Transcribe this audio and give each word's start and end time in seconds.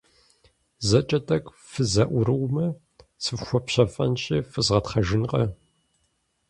ЗэкӀэ 0.87 1.19
тӀэкӀу 1.27 1.57
фызэӀурыумэ, 1.69 2.67
сыфхуэпщэфӀэнщи, 3.23 4.37
фызгъэтхъэжынкъэ. 4.51 5.43